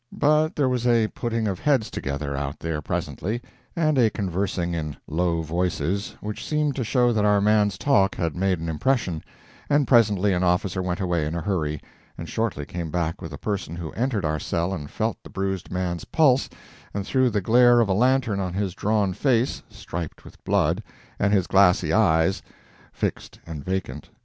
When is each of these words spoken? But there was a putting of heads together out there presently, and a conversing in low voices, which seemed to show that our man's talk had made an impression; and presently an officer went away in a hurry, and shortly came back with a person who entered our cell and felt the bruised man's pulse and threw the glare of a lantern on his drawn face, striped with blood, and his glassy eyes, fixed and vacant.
But 0.11 0.55
there 0.55 0.67
was 0.67 0.87
a 0.87 1.09
putting 1.09 1.47
of 1.47 1.59
heads 1.59 1.91
together 1.91 2.35
out 2.35 2.57
there 2.57 2.81
presently, 2.81 3.39
and 3.75 3.99
a 3.99 4.09
conversing 4.09 4.73
in 4.73 4.97
low 5.05 5.43
voices, 5.43 6.15
which 6.21 6.43
seemed 6.43 6.75
to 6.77 6.83
show 6.83 7.13
that 7.13 7.23
our 7.23 7.39
man's 7.39 7.77
talk 7.77 8.15
had 8.15 8.35
made 8.35 8.57
an 8.59 8.67
impression; 8.67 9.23
and 9.69 9.87
presently 9.87 10.33
an 10.33 10.41
officer 10.43 10.81
went 10.81 11.01
away 11.01 11.27
in 11.27 11.35
a 11.35 11.41
hurry, 11.41 11.79
and 12.17 12.27
shortly 12.27 12.65
came 12.65 12.89
back 12.89 13.21
with 13.21 13.31
a 13.31 13.37
person 13.37 13.75
who 13.75 13.91
entered 13.91 14.25
our 14.25 14.39
cell 14.39 14.73
and 14.73 14.89
felt 14.89 15.21
the 15.21 15.29
bruised 15.29 15.69
man's 15.71 16.05
pulse 16.05 16.49
and 16.95 17.05
threw 17.05 17.29
the 17.29 17.39
glare 17.39 17.79
of 17.79 17.87
a 17.87 17.93
lantern 17.93 18.39
on 18.39 18.53
his 18.55 18.73
drawn 18.73 19.13
face, 19.13 19.61
striped 19.69 20.25
with 20.25 20.43
blood, 20.43 20.81
and 21.19 21.31
his 21.31 21.45
glassy 21.45 21.93
eyes, 21.93 22.41
fixed 22.91 23.37
and 23.45 23.63
vacant. 23.63 24.09